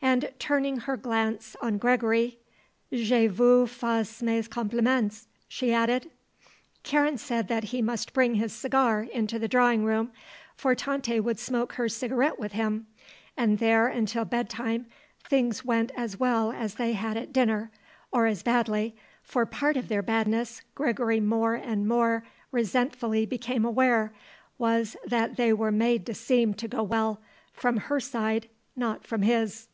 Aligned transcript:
And 0.00 0.32
turning 0.38 0.78
her 0.78 0.96
glance 0.96 1.56
on 1.60 1.76
Gregory, 1.76 2.38
"Je 2.92 3.26
vous 3.26 3.66
fais 3.66 4.22
mes 4.22 4.46
compliments," 4.46 5.26
she 5.48 5.72
added. 5.74 6.08
Karen 6.84 7.18
said 7.18 7.48
that 7.48 7.64
he 7.64 7.82
must 7.82 8.12
bring 8.12 8.36
his 8.36 8.52
cigar 8.52 9.02
into 9.12 9.40
the 9.40 9.48
drawing 9.48 9.84
room, 9.84 10.12
for 10.54 10.76
Tante 10.76 11.18
would 11.18 11.40
smoke 11.40 11.72
her 11.72 11.88
cigarette 11.88 12.38
with 12.38 12.52
him, 12.52 12.86
and 13.36 13.58
there, 13.58 13.88
until 13.88 14.24
bedtime, 14.24 14.86
things 15.24 15.64
went 15.64 15.90
as 15.96 16.16
well 16.18 16.52
as 16.52 16.76
they 16.76 16.92
had 16.92 17.16
at 17.16 17.32
dinner 17.32 17.72
or 18.12 18.26
as 18.26 18.44
badly; 18.44 18.94
for 19.24 19.44
part 19.46 19.76
of 19.76 19.88
their 19.88 20.00
badness, 20.02 20.62
Gregory 20.76 21.18
more 21.18 21.54
and 21.56 21.88
more 21.88 22.22
resentfully 22.52 23.26
became 23.26 23.64
aware, 23.64 24.12
was 24.58 24.96
that 25.04 25.36
they 25.36 25.52
were 25.52 25.72
made 25.72 26.06
to 26.06 26.14
seem 26.14 26.54
to 26.54 26.68
go 26.68 26.84
well, 26.84 27.20
from 27.52 27.76
her 27.78 27.98
side, 27.98 28.48
not 28.76 29.02
from 29.04 29.22
his. 29.22 29.66